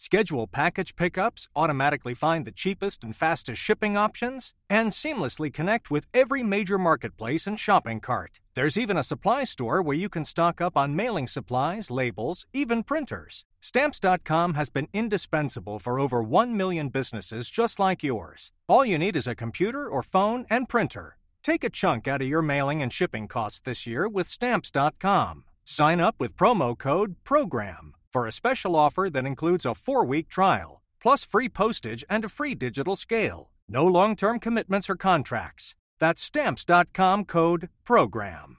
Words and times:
Schedule 0.00 0.46
package 0.46 0.94
pickups, 0.94 1.48
automatically 1.56 2.14
find 2.14 2.44
the 2.44 2.52
cheapest 2.52 3.02
and 3.02 3.16
fastest 3.16 3.60
shipping 3.60 3.96
options, 3.96 4.54
and 4.70 4.92
seamlessly 4.92 5.52
connect 5.52 5.90
with 5.90 6.06
every 6.14 6.40
major 6.40 6.78
marketplace 6.78 7.48
and 7.48 7.58
shopping 7.58 7.98
cart. 7.98 8.38
There's 8.54 8.78
even 8.78 8.96
a 8.96 9.02
supply 9.02 9.42
store 9.42 9.82
where 9.82 9.96
you 9.96 10.08
can 10.08 10.22
stock 10.22 10.60
up 10.60 10.76
on 10.76 10.94
mailing 10.94 11.26
supplies, 11.26 11.90
labels, 11.90 12.46
even 12.52 12.84
printers. 12.84 13.44
Stamps.com 13.60 14.54
has 14.54 14.70
been 14.70 14.86
indispensable 14.92 15.80
for 15.80 15.98
over 15.98 16.22
1 16.22 16.56
million 16.56 16.90
businesses 16.90 17.50
just 17.50 17.80
like 17.80 18.04
yours. 18.04 18.52
All 18.68 18.84
you 18.84 18.98
need 18.98 19.16
is 19.16 19.26
a 19.26 19.34
computer 19.34 19.88
or 19.88 20.04
phone 20.04 20.46
and 20.48 20.68
printer. 20.68 21.18
Take 21.42 21.64
a 21.64 21.70
chunk 21.70 22.06
out 22.06 22.22
of 22.22 22.28
your 22.28 22.42
mailing 22.42 22.82
and 22.82 22.92
shipping 22.92 23.26
costs 23.26 23.58
this 23.58 23.84
year 23.84 24.08
with 24.08 24.28
Stamps.com. 24.28 25.42
Sign 25.64 25.98
up 25.98 26.14
with 26.20 26.36
promo 26.36 26.78
code 26.78 27.16
PROGRAM 27.24 27.94
for 28.12 28.26
a 28.26 28.32
special 28.32 28.76
offer 28.76 29.08
that 29.10 29.26
includes 29.26 29.66
a 29.66 29.74
four 29.74 30.04
week 30.04 30.28
trial, 30.28 30.82
plus 31.00 31.24
free 31.24 31.48
postage 31.48 32.04
and 32.08 32.24
a 32.24 32.28
free 32.28 32.54
digital 32.54 32.96
scale. 32.96 33.50
No 33.68 33.86
long 33.86 34.16
term 34.16 34.38
commitments 34.38 34.88
or 34.88 34.96
contracts. 34.96 35.74
That's 35.98 36.22
stamps.com 36.22 37.24
code 37.24 37.68
PROGRAM. 37.84 38.56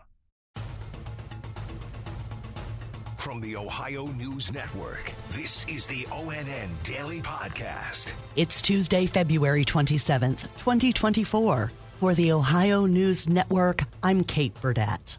From 3.17 3.41
the 3.41 3.57
Ohio 3.57 4.07
News 4.07 4.51
Network, 4.51 5.13
this 5.31 5.65
is 5.67 5.85
the 5.85 6.03
ONN 6.05 6.69
Daily 6.83 7.21
Podcast. 7.21 8.13
It's 8.35 8.61
Tuesday, 8.61 9.05
February 9.05 9.65
27th, 9.65 10.43
2024. 10.57 11.71
For 11.99 12.13
the 12.15 12.31
Ohio 12.31 12.85
News 12.85 13.27
Network, 13.27 13.83
I'm 14.01 14.23
Kate 14.23 14.53
Burdett. 14.61 15.17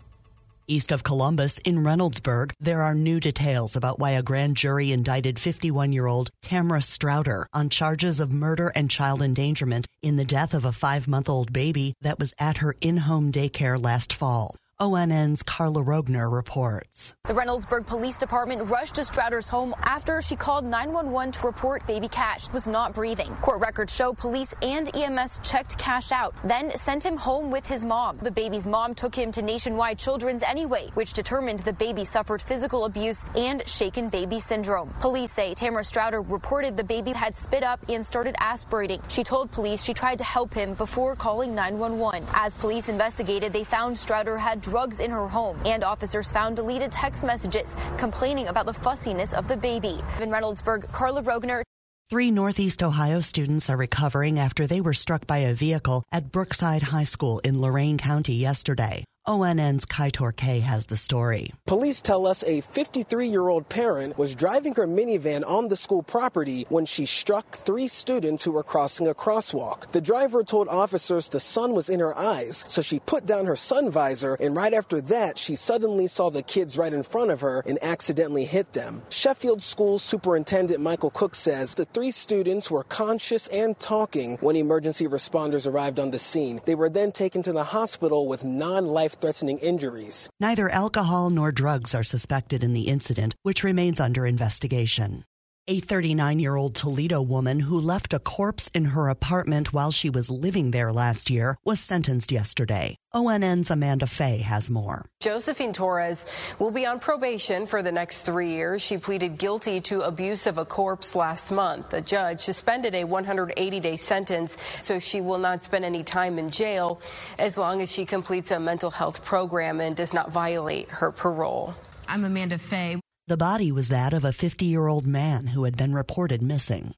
East 0.70 0.92
of 0.92 1.02
Columbus 1.02 1.58
in 1.58 1.78
Reynoldsburg, 1.78 2.52
there 2.60 2.80
are 2.80 2.94
new 2.94 3.18
details 3.18 3.74
about 3.74 3.98
why 3.98 4.12
a 4.12 4.22
grand 4.22 4.56
jury 4.56 4.92
indicted 4.92 5.36
51 5.36 5.92
year 5.92 6.06
old 6.06 6.30
Tamara 6.42 6.78
Strouder 6.78 7.46
on 7.52 7.70
charges 7.70 8.20
of 8.20 8.32
murder 8.32 8.68
and 8.68 8.88
child 8.88 9.20
endangerment 9.20 9.88
in 10.00 10.16
the 10.16 10.24
death 10.24 10.54
of 10.54 10.64
a 10.64 10.70
five 10.70 11.08
month 11.08 11.28
old 11.28 11.52
baby 11.52 11.94
that 12.02 12.20
was 12.20 12.32
at 12.38 12.58
her 12.58 12.76
in 12.80 12.98
home 12.98 13.32
daycare 13.32 13.82
last 13.82 14.12
fall. 14.12 14.54
ONN's 14.80 15.42
Carla 15.42 15.82
Rogner 15.82 16.32
reports. 16.32 17.12
The 17.24 17.34
Reynoldsburg 17.34 17.86
Police 17.86 18.16
Department 18.16 18.70
rushed 18.70 18.94
to 18.94 19.02
Strouder's 19.02 19.46
home 19.46 19.74
after 19.82 20.22
she 20.22 20.36
called 20.36 20.64
911 20.64 21.32
to 21.32 21.46
report 21.46 21.86
baby 21.86 22.08
Cash 22.08 22.50
was 22.50 22.66
not 22.66 22.94
breathing. 22.94 23.30
Court 23.42 23.60
records 23.60 23.94
show 23.94 24.14
police 24.14 24.54
and 24.62 24.94
EMS 24.96 25.40
checked 25.44 25.76
Cash 25.76 26.12
out, 26.12 26.34
then 26.44 26.74
sent 26.78 27.04
him 27.04 27.18
home 27.18 27.50
with 27.50 27.66
his 27.66 27.84
mom. 27.84 28.16
The 28.22 28.30
baby's 28.30 28.66
mom 28.66 28.94
took 28.94 29.14
him 29.14 29.30
to 29.32 29.42
Nationwide 29.42 29.98
Children's 29.98 30.42
anyway, 30.42 30.90
which 30.94 31.12
determined 31.12 31.60
the 31.60 31.74
baby 31.74 32.06
suffered 32.06 32.40
physical 32.40 32.86
abuse 32.86 33.26
and 33.36 33.68
shaken 33.68 34.08
baby 34.08 34.40
syndrome. 34.40 34.88
Police 35.00 35.30
say 35.30 35.52
Tamara 35.52 35.82
Strouder 35.82 36.22
reported 36.26 36.78
the 36.78 36.84
baby 36.84 37.12
had 37.12 37.36
spit 37.36 37.62
up 37.62 37.80
and 37.90 38.04
started 38.04 38.34
aspirating. 38.40 39.02
She 39.10 39.24
told 39.24 39.50
police 39.50 39.84
she 39.84 39.92
tried 39.92 40.16
to 40.18 40.24
help 40.24 40.54
him 40.54 40.72
before 40.72 41.16
calling 41.16 41.54
911. 41.54 42.26
As 42.32 42.54
police 42.54 42.88
investigated, 42.88 43.52
they 43.52 43.64
found 43.64 43.96
Strouder 43.96 44.38
had 44.38 44.62
drugs 44.70 45.00
in 45.00 45.10
her 45.10 45.26
home, 45.26 45.58
and 45.64 45.82
officers 45.82 46.30
found 46.30 46.56
deleted 46.56 46.92
text 46.92 47.24
messages 47.24 47.76
complaining 47.98 48.46
about 48.46 48.66
the 48.66 48.72
fussiness 48.86 49.34
of 49.34 49.48
the 49.48 49.56
baby. 49.56 49.98
In 50.20 50.30
Reynoldsburg, 50.30 50.90
Carla 50.92 51.22
Rogner. 51.22 51.62
Three 52.08 52.30
Northeast 52.30 52.82
Ohio 52.82 53.20
students 53.20 53.70
are 53.70 53.76
recovering 53.76 54.38
after 54.38 54.66
they 54.66 54.80
were 54.80 54.94
struck 54.94 55.26
by 55.26 55.38
a 55.38 55.54
vehicle 55.54 56.02
at 56.12 56.32
Brookside 56.32 56.82
High 56.82 57.04
School 57.04 57.40
in 57.44 57.60
Lorain 57.60 57.98
County 57.98 58.34
yesterday. 58.34 59.04
ONN's 59.26 59.84
Kaitor 59.84 60.34
K 60.34 60.60
has 60.60 60.86
the 60.86 60.96
story. 60.96 61.52
Police 61.66 62.00
tell 62.00 62.26
us 62.26 62.42
a 62.42 62.62
53 62.62 63.28
year 63.28 63.48
old 63.48 63.68
parent 63.68 64.16
was 64.16 64.34
driving 64.34 64.74
her 64.74 64.86
minivan 64.86 65.46
on 65.46 65.68
the 65.68 65.76
school 65.76 66.02
property 66.02 66.64
when 66.70 66.86
she 66.86 67.04
struck 67.04 67.50
three 67.50 67.86
students 67.86 68.42
who 68.42 68.52
were 68.52 68.62
crossing 68.62 69.06
a 69.06 69.14
crosswalk. 69.14 69.92
The 69.92 70.00
driver 70.00 70.42
told 70.42 70.68
officers 70.68 71.28
the 71.28 71.38
sun 71.38 71.74
was 71.74 71.90
in 71.90 72.00
her 72.00 72.16
eyes, 72.16 72.64
so 72.68 72.80
she 72.80 72.98
put 72.98 73.26
down 73.26 73.44
her 73.44 73.56
sun 73.56 73.90
visor, 73.90 74.38
and 74.40 74.56
right 74.56 74.72
after 74.72 75.02
that, 75.02 75.36
she 75.36 75.54
suddenly 75.54 76.06
saw 76.06 76.30
the 76.30 76.42
kids 76.42 76.78
right 76.78 76.92
in 76.92 77.02
front 77.02 77.30
of 77.30 77.42
her 77.42 77.62
and 77.66 77.78
accidentally 77.82 78.46
hit 78.46 78.72
them. 78.72 79.02
Sheffield 79.10 79.60
School 79.60 79.98
Superintendent 79.98 80.80
Michael 80.80 81.10
Cook 81.10 81.34
says 81.34 81.74
the 81.74 81.84
three 81.84 82.10
students 82.10 82.70
were 82.70 82.84
conscious 82.84 83.48
and 83.48 83.78
talking 83.78 84.38
when 84.38 84.56
emergency 84.56 85.06
responders 85.06 85.70
arrived 85.70 86.00
on 86.00 86.10
the 86.10 86.18
scene. 86.18 86.62
They 86.64 86.74
were 86.74 86.88
then 86.88 87.12
taken 87.12 87.42
to 87.42 87.52
the 87.52 87.64
hospital 87.64 88.26
with 88.26 88.44
non 88.44 88.86
life 88.86 89.09
threatening 89.14 89.58
injuries. 89.58 90.28
Neither 90.38 90.68
alcohol 90.68 91.30
nor 91.30 91.52
drugs 91.52 91.94
are 91.94 92.04
suspected 92.04 92.62
in 92.62 92.72
the 92.72 92.88
incident, 92.88 93.34
which 93.42 93.64
remains 93.64 94.00
under 94.00 94.26
investigation. 94.26 95.24
A 95.70 95.78
39 95.78 96.40
year 96.40 96.56
old 96.56 96.74
Toledo 96.74 97.22
woman 97.22 97.60
who 97.60 97.78
left 97.78 98.12
a 98.12 98.18
corpse 98.18 98.68
in 98.74 98.86
her 98.86 99.08
apartment 99.08 99.72
while 99.72 99.92
she 99.92 100.10
was 100.10 100.28
living 100.28 100.72
there 100.72 100.92
last 100.92 101.30
year 101.30 101.56
was 101.64 101.78
sentenced 101.78 102.32
yesterday. 102.32 102.96
ONN's 103.14 103.70
Amanda 103.70 104.08
Fay 104.08 104.38
has 104.38 104.68
more. 104.68 105.06
Josephine 105.20 105.72
Torres 105.72 106.26
will 106.58 106.72
be 106.72 106.86
on 106.86 106.98
probation 106.98 107.68
for 107.68 107.82
the 107.82 107.92
next 107.92 108.22
three 108.22 108.50
years. 108.50 108.82
She 108.82 108.98
pleaded 108.98 109.38
guilty 109.38 109.80
to 109.82 110.00
abuse 110.00 110.48
of 110.48 110.58
a 110.58 110.64
corpse 110.64 111.14
last 111.14 111.52
month. 111.52 111.90
The 111.90 112.00
judge 112.00 112.40
suspended 112.40 112.96
a 112.96 113.04
180 113.04 113.78
day 113.78 113.96
sentence, 113.96 114.56
so 114.82 114.98
she 114.98 115.20
will 115.20 115.38
not 115.38 115.62
spend 115.62 115.84
any 115.84 116.02
time 116.02 116.40
in 116.40 116.50
jail 116.50 117.00
as 117.38 117.56
long 117.56 117.80
as 117.80 117.92
she 117.92 118.04
completes 118.06 118.50
a 118.50 118.58
mental 118.58 118.90
health 118.90 119.24
program 119.24 119.80
and 119.80 119.94
does 119.94 120.12
not 120.12 120.32
violate 120.32 120.88
her 120.88 121.12
parole. 121.12 121.76
I'm 122.08 122.24
Amanda 122.24 122.58
Fay. 122.58 122.99
The 123.30 123.36
body 123.36 123.70
was 123.70 123.90
that 123.90 124.12
of 124.12 124.24
a 124.24 124.32
50 124.32 124.64
year 124.64 124.88
old 124.88 125.06
man 125.06 125.46
who 125.46 125.62
had 125.62 125.76
been 125.76 125.94
reported 125.94 126.42
missing. 126.42 126.96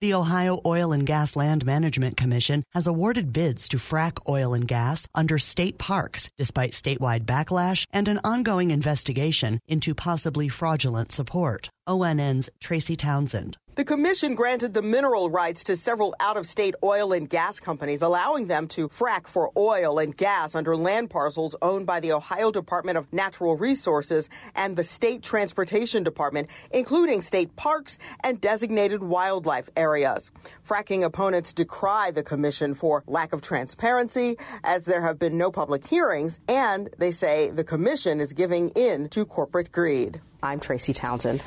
The 0.00 0.14
Ohio 0.14 0.62
Oil 0.64 0.94
and 0.94 1.04
Gas 1.04 1.36
Land 1.36 1.66
Management 1.66 2.16
Commission 2.16 2.64
has 2.72 2.86
awarded 2.86 3.34
bids 3.34 3.68
to 3.68 3.76
frack 3.76 4.16
oil 4.26 4.54
and 4.54 4.66
gas 4.66 5.06
under 5.14 5.38
state 5.38 5.76
parks, 5.76 6.30
despite 6.38 6.70
statewide 6.70 7.26
backlash 7.26 7.84
and 7.90 8.08
an 8.08 8.18
ongoing 8.24 8.70
investigation 8.70 9.60
into 9.68 9.94
possibly 9.94 10.48
fraudulent 10.48 11.12
support. 11.12 11.68
ONN's 11.86 12.48
Tracy 12.60 12.96
Townsend. 12.96 13.58
The 13.76 13.84
commission 13.84 14.36
granted 14.36 14.72
the 14.72 14.82
mineral 14.82 15.30
rights 15.30 15.64
to 15.64 15.74
several 15.74 16.14
out 16.20 16.36
of 16.36 16.46
state 16.46 16.76
oil 16.84 17.12
and 17.12 17.28
gas 17.28 17.58
companies, 17.58 18.02
allowing 18.02 18.46
them 18.46 18.68
to 18.68 18.88
frack 18.88 19.26
for 19.26 19.50
oil 19.56 19.98
and 19.98 20.16
gas 20.16 20.54
under 20.54 20.76
land 20.76 21.10
parcels 21.10 21.56
owned 21.60 21.84
by 21.84 21.98
the 21.98 22.12
Ohio 22.12 22.52
Department 22.52 22.98
of 22.98 23.12
Natural 23.12 23.56
Resources 23.56 24.28
and 24.54 24.76
the 24.76 24.84
State 24.84 25.24
Transportation 25.24 26.04
Department, 26.04 26.50
including 26.70 27.20
state 27.20 27.56
parks 27.56 27.98
and 28.22 28.40
designated 28.40 29.02
wildlife 29.02 29.68
areas. 29.76 30.30
Fracking 30.64 31.02
opponents 31.02 31.52
decry 31.52 32.12
the 32.12 32.22
commission 32.22 32.74
for 32.74 33.02
lack 33.08 33.32
of 33.32 33.42
transparency, 33.42 34.36
as 34.62 34.84
there 34.84 35.02
have 35.02 35.18
been 35.18 35.36
no 35.36 35.50
public 35.50 35.84
hearings, 35.84 36.38
and 36.48 36.90
they 36.98 37.10
say 37.10 37.50
the 37.50 37.64
commission 37.64 38.20
is 38.20 38.34
giving 38.34 38.70
in 38.76 39.08
to 39.08 39.26
corporate 39.26 39.72
greed. 39.72 40.20
I'm 40.44 40.60
Tracy 40.60 40.92
Townsend. 40.92 41.42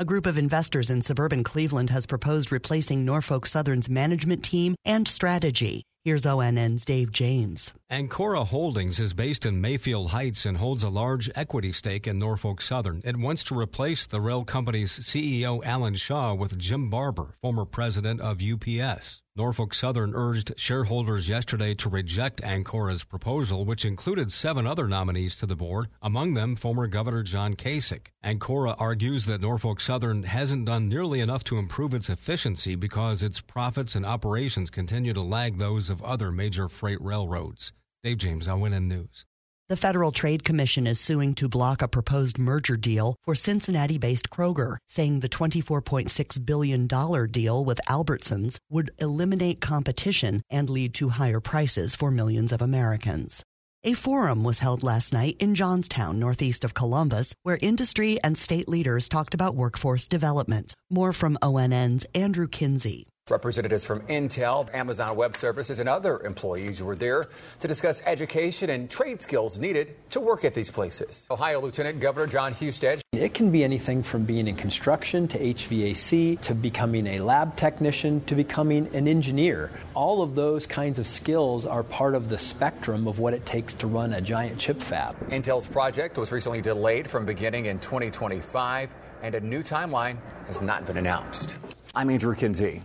A 0.00 0.04
group 0.04 0.26
of 0.26 0.38
investors 0.38 0.90
in 0.90 1.02
suburban 1.02 1.42
Cleveland 1.42 1.90
has 1.90 2.06
proposed 2.06 2.52
replacing 2.52 3.04
Norfolk 3.04 3.46
Southern's 3.46 3.90
management 3.90 4.44
team 4.44 4.76
and 4.84 5.08
strategy. 5.08 5.82
Here's 6.04 6.24
ONN's 6.24 6.84
Dave 6.84 7.10
James. 7.10 7.74
Ancora 7.90 8.44
Holdings 8.44 9.00
is 9.00 9.14
based 9.14 9.46
in 9.46 9.62
Mayfield 9.62 10.10
Heights 10.10 10.44
and 10.44 10.58
holds 10.58 10.82
a 10.82 10.90
large 10.90 11.30
equity 11.34 11.72
stake 11.72 12.06
in 12.06 12.18
Norfolk 12.18 12.60
Southern. 12.60 13.00
It 13.02 13.16
wants 13.16 13.42
to 13.44 13.58
replace 13.58 14.06
the 14.06 14.20
rail 14.20 14.44
company's 14.44 14.98
CEO 14.98 15.64
Alan 15.64 15.94
Shaw 15.94 16.34
with 16.34 16.58
Jim 16.58 16.90
Barber, 16.90 17.36
former 17.40 17.64
president 17.64 18.20
of 18.20 18.42
UPS. 18.42 19.22
Norfolk 19.34 19.72
Southern 19.72 20.12
urged 20.14 20.52
shareholders 20.58 21.30
yesterday 21.30 21.72
to 21.76 21.88
reject 21.88 22.42
Ancora's 22.42 23.04
proposal, 23.04 23.64
which 23.64 23.86
included 23.86 24.32
seven 24.32 24.66
other 24.66 24.86
nominees 24.86 25.34
to 25.36 25.46
the 25.46 25.56
board, 25.56 25.86
among 26.02 26.34
them 26.34 26.56
former 26.56 26.88
Governor 26.88 27.22
John 27.22 27.54
Kasich. 27.54 28.08
Ancora 28.22 28.74
argues 28.78 29.24
that 29.24 29.40
Norfolk 29.40 29.80
Southern 29.80 30.24
hasn't 30.24 30.66
done 30.66 30.90
nearly 30.90 31.20
enough 31.20 31.42
to 31.44 31.56
improve 31.56 31.94
its 31.94 32.10
efficiency 32.10 32.74
because 32.74 33.22
its 33.22 33.40
profits 33.40 33.94
and 33.94 34.04
operations 34.04 34.68
continue 34.68 35.14
to 35.14 35.22
lag 35.22 35.56
those 35.56 35.88
of 35.88 36.02
other 36.02 36.30
major 36.30 36.68
freight 36.68 37.00
railroads. 37.00 37.72
Dave 38.04 38.18
James, 38.18 38.46
on 38.46 38.60
ONN 38.60 38.86
News. 38.86 39.24
The 39.68 39.76
Federal 39.76 40.12
Trade 40.12 40.44
Commission 40.44 40.86
is 40.86 40.98
suing 40.98 41.34
to 41.34 41.48
block 41.48 41.82
a 41.82 41.88
proposed 41.88 42.38
merger 42.38 42.76
deal 42.76 43.16
for 43.24 43.34
Cincinnati 43.34 43.98
based 43.98 44.30
Kroger, 44.30 44.78
saying 44.88 45.20
the 45.20 45.28
$24.6 45.28 46.46
billion 46.46 46.86
deal 47.30 47.64
with 47.64 47.80
Albertsons 47.86 48.58
would 48.70 48.92
eliminate 48.98 49.60
competition 49.60 50.42
and 50.48 50.70
lead 50.70 50.94
to 50.94 51.10
higher 51.10 51.40
prices 51.40 51.94
for 51.94 52.10
millions 52.10 52.52
of 52.52 52.62
Americans. 52.62 53.42
A 53.84 53.94
forum 53.94 54.42
was 54.42 54.60
held 54.60 54.82
last 54.82 55.12
night 55.12 55.36
in 55.38 55.54
Johnstown, 55.54 56.18
northeast 56.18 56.64
of 56.64 56.74
Columbus, 56.74 57.34
where 57.42 57.58
industry 57.60 58.18
and 58.24 58.38
state 58.38 58.68
leaders 58.68 59.08
talked 59.08 59.34
about 59.34 59.54
workforce 59.54 60.08
development. 60.08 60.74
More 60.88 61.12
from 61.12 61.36
ONN's 61.42 62.06
Andrew 62.14 62.48
Kinsey. 62.48 63.06
Representatives 63.30 63.84
from 63.84 64.00
Intel, 64.02 64.72
Amazon 64.74 65.16
Web 65.16 65.36
Services, 65.36 65.78
and 65.78 65.88
other 65.88 66.20
employees 66.20 66.82
were 66.82 66.96
there 66.96 67.26
to 67.60 67.68
discuss 67.68 68.00
education 68.06 68.70
and 68.70 68.90
trade 68.90 69.22
skills 69.22 69.58
needed 69.58 69.96
to 70.10 70.20
work 70.20 70.44
at 70.44 70.54
these 70.54 70.70
places. 70.70 71.26
Ohio 71.30 71.60
Lieutenant 71.60 72.00
Governor 72.00 72.26
Jon 72.26 72.52
Husted. 72.52 73.00
It 73.12 73.34
can 73.34 73.50
be 73.50 73.64
anything 73.64 74.02
from 74.02 74.24
being 74.24 74.48
in 74.48 74.56
construction 74.56 75.26
to 75.28 75.38
HVAC 75.38 76.40
to 76.42 76.54
becoming 76.54 77.06
a 77.06 77.20
lab 77.20 77.56
technician 77.56 78.24
to 78.26 78.34
becoming 78.34 78.94
an 78.94 79.08
engineer. 79.08 79.70
All 79.94 80.22
of 80.22 80.34
those 80.34 80.66
kinds 80.66 80.98
of 80.98 81.06
skills 81.06 81.66
are 81.66 81.82
part 81.82 82.14
of 82.14 82.28
the 82.28 82.38
spectrum 82.38 83.08
of 83.08 83.18
what 83.18 83.34
it 83.34 83.44
takes 83.44 83.74
to 83.74 83.86
run 83.86 84.12
a 84.14 84.20
giant 84.20 84.58
chip 84.58 84.80
fab. 84.80 85.18
Intel's 85.30 85.66
project 85.66 86.18
was 86.18 86.32
recently 86.32 86.60
delayed 86.60 87.10
from 87.10 87.26
beginning 87.26 87.66
in 87.66 87.78
2025, 87.80 88.90
and 89.22 89.34
a 89.34 89.40
new 89.40 89.62
timeline 89.62 90.16
has 90.46 90.60
not 90.60 90.86
been 90.86 90.96
announced. 90.96 91.54
I'm 91.94 92.10
Andrew 92.10 92.34
Kinsey. 92.34 92.82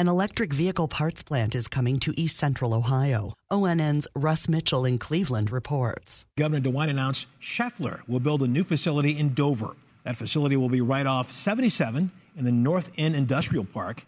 An 0.00 0.08
electric 0.08 0.54
vehicle 0.54 0.88
parts 0.88 1.22
plant 1.22 1.54
is 1.54 1.68
coming 1.68 1.98
to 1.98 2.18
East 2.18 2.38
Central 2.38 2.72
Ohio. 2.72 3.34
ONN's 3.50 4.08
Russ 4.14 4.48
Mitchell 4.48 4.86
in 4.86 4.96
Cleveland 4.96 5.52
reports. 5.52 6.24
Governor 6.38 6.66
DeWine 6.70 6.88
announced 6.88 7.26
Schaeffler 7.38 8.00
will 8.08 8.18
build 8.18 8.40
a 8.40 8.46
new 8.46 8.64
facility 8.64 9.18
in 9.18 9.34
Dover. 9.34 9.76
That 10.04 10.16
facility 10.16 10.56
will 10.56 10.70
be 10.70 10.80
right 10.80 11.04
off 11.04 11.32
77 11.32 12.10
in 12.34 12.44
the 12.46 12.50
North 12.50 12.90
End 12.96 13.14
Industrial 13.14 13.62
Park. 13.62 14.06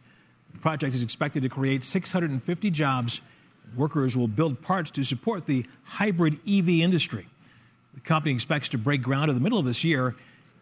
The 0.54 0.60
project 0.60 0.94
is 0.94 1.02
expected 1.02 1.42
to 1.42 1.50
create 1.50 1.84
650 1.84 2.70
jobs. 2.70 3.20
Workers 3.76 4.16
will 4.16 4.28
build 4.28 4.62
parts 4.62 4.90
to 4.92 5.04
support 5.04 5.44
the 5.44 5.66
hybrid 5.84 6.40
EV 6.48 6.70
industry. 6.70 7.26
The 7.92 8.00
company 8.00 8.32
expects 8.32 8.70
to 8.70 8.78
break 8.78 9.02
ground 9.02 9.28
in 9.30 9.34
the 9.34 9.42
middle 9.42 9.58
of 9.58 9.66
this 9.66 9.84
year. 9.84 10.16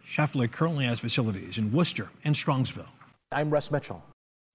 Schaeffler 0.05 0.50
currently 0.50 0.87
has 0.87 0.99
facilities 0.99 1.56
in 1.56 1.71
Wooster 1.71 2.11
and 2.25 2.35
Strongsville. 2.35 2.91
I'm 3.31 3.50
Russ 3.50 3.71
Mitchell. 3.71 4.03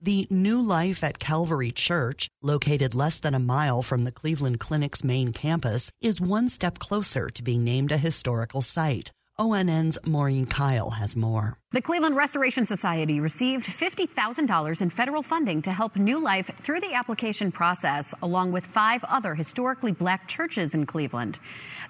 The 0.02 0.28
New 0.30 0.62
Life 0.62 1.04
at 1.06 1.20
Calvary 1.20 1.72
Church, 1.72 2.28
located 2.42 2.94
less 2.94 3.18
than 3.18 3.34
a 3.34 3.40
mile 3.40 3.82
from 3.82 4.04
the 4.04 4.12
Cleveland 4.12 4.60
Clinic's 4.60 5.06
main 5.06 5.32
campus, 5.32 5.90
is 6.02 6.20
one 6.20 6.50
step 6.50 6.80
closer 6.80 7.30
to 7.30 7.42
being 7.42 7.64
named 7.64 7.94
a 7.94 7.98
historical 7.98 8.62
site. 8.62 9.12
ONN's 9.38 9.98
Maureen 10.06 10.46
Kyle 10.46 10.92
has 10.92 11.18
more. 11.18 11.58
The 11.72 11.82
Cleveland 11.82 12.16
Restoration 12.16 12.66
Society 12.66 13.20
received 13.20 13.66
$50,000 13.66 14.82
in 14.82 14.90
federal 14.90 15.22
funding 15.22 15.62
to 15.64 15.74
help 15.74 15.98
New 15.98 16.24
Life 16.24 16.50
through 16.62 16.80
the 16.80 16.94
application 16.94 17.52
process, 17.52 18.14
along 18.22 18.54
with 18.54 18.66
five 18.66 19.04
other 19.04 19.36
historically 19.36 19.92
black 19.92 20.30
churches 20.30 20.74
in 20.74 20.86
Cleveland. 20.86 21.40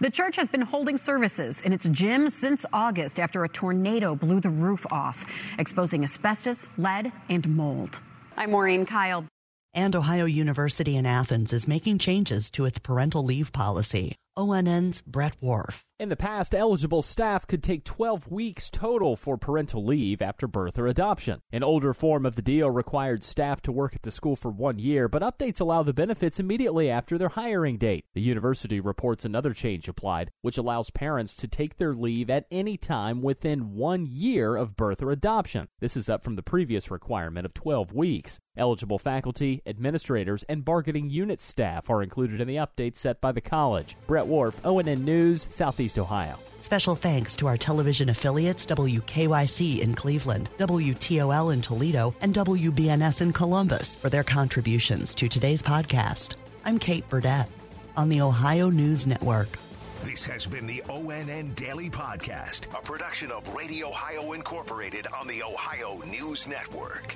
The 0.01 0.09
church 0.09 0.37
has 0.37 0.49
been 0.49 0.61
holding 0.61 0.97
services 0.97 1.61
in 1.61 1.71
its 1.71 1.87
gym 1.89 2.31
since 2.31 2.65
August 2.73 3.19
after 3.19 3.43
a 3.43 3.49
tornado 3.49 4.15
blew 4.15 4.39
the 4.39 4.49
roof 4.49 4.87
off, 4.91 5.23
exposing 5.59 6.03
asbestos, 6.03 6.69
lead, 6.79 7.11
and 7.29 7.47
mold. 7.55 7.99
I'm 8.35 8.51
Maureen 8.51 8.87
Kyle. 8.87 9.25
And 9.71 9.95
Ohio 9.95 10.25
University 10.25 10.95
in 10.95 11.05
Athens 11.05 11.53
is 11.53 11.67
making 11.67 11.99
changes 11.99 12.49
to 12.51 12.65
its 12.65 12.79
parental 12.79 13.23
leave 13.23 13.51
policy. 13.51 14.15
ONN's 14.37 15.01
Brett 15.01 15.37
Wharf. 15.39 15.85
In 15.97 16.09
the 16.09 16.17
past, 16.17 16.53
eligible 16.53 17.01
staff 17.01 17.47
could 17.47 17.63
take 17.63 17.85
12 17.85 18.29
weeks 18.29 18.69
total 18.69 19.15
for 19.15 19.37
parental 19.37 19.85
leave 19.85 20.21
after 20.21 20.45
birth 20.45 20.77
or 20.77 20.87
adoption. 20.87 21.39
An 21.53 21.63
older 21.63 21.93
form 21.93 22.25
of 22.25 22.35
the 22.35 22.41
deal 22.41 22.69
required 22.69 23.23
staff 23.23 23.61
to 23.61 23.71
work 23.71 23.95
at 23.95 24.01
the 24.01 24.11
school 24.11 24.35
for 24.35 24.51
one 24.51 24.77
year, 24.77 25.07
but 25.07 25.21
updates 25.21 25.61
allow 25.61 25.83
the 25.83 25.93
benefits 25.93 26.37
immediately 26.37 26.89
after 26.89 27.17
their 27.17 27.29
hiring 27.29 27.77
date. 27.77 28.03
The 28.13 28.21
university 28.21 28.81
reports 28.81 29.23
another 29.23 29.53
change 29.53 29.87
applied, 29.87 30.31
which 30.41 30.57
allows 30.57 30.89
parents 30.89 31.33
to 31.35 31.47
take 31.47 31.77
their 31.77 31.95
leave 31.95 32.29
at 32.29 32.45
any 32.51 32.75
time 32.75 33.21
within 33.21 33.73
one 33.73 34.05
year 34.05 34.57
of 34.57 34.75
birth 34.75 35.01
or 35.01 35.11
adoption. 35.11 35.69
This 35.79 35.95
is 35.95 36.09
up 36.09 36.25
from 36.25 36.35
the 36.35 36.43
previous 36.43 36.91
requirement 36.91 37.45
of 37.45 37.53
12 37.53 37.93
weeks. 37.93 38.41
Eligible 38.57 38.99
faculty, 38.99 39.61
administrators, 39.65 40.43
and 40.49 40.65
bargaining 40.65 41.09
unit 41.09 41.39
staff 41.39 41.89
are 41.89 42.03
included 42.03 42.41
in 42.41 42.47
the 42.47 42.55
updates 42.55 42.97
set 42.97 43.19
by 43.19 43.31
the 43.31 43.41
college. 43.41 43.95
Brett 44.25 44.31
Wharf, 44.31 44.61
ONN 44.63 45.03
News, 45.03 45.47
Southeast 45.51 45.99
Ohio. 45.99 46.37
Special 46.61 46.95
thanks 46.95 47.35
to 47.35 47.47
our 47.47 47.57
television 47.57 48.09
affiliates 48.09 48.65
WKYC 48.65 49.81
in 49.81 49.93
Cleveland, 49.93 50.49
WTOL 50.57 51.53
in 51.53 51.61
Toledo, 51.61 52.15
and 52.21 52.33
WBNS 52.33 53.21
in 53.21 53.31
Columbus 53.31 53.95
for 53.95 54.09
their 54.09 54.23
contributions 54.23 55.13
to 55.15 55.29
today's 55.29 55.61
podcast. 55.61 56.35
I'm 56.63 56.79
Kate 56.79 57.07
Burdett 57.07 57.49
on 57.95 58.09
the 58.09 58.21
Ohio 58.21 58.71
News 58.71 59.05
Network. 59.05 59.59
This 60.03 60.25
has 60.25 60.47
been 60.47 60.65
the 60.65 60.81
ONN 60.89 61.55
Daily 61.55 61.89
Podcast, 61.89 62.65
a 62.77 62.81
production 62.81 63.31
of 63.31 63.47
Radio 63.53 63.89
Ohio 63.89 64.33
Incorporated 64.33 65.05
on 65.15 65.27
the 65.27 65.43
Ohio 65.43 66.01
News 66.09 66.47
Network. 66.47 67.15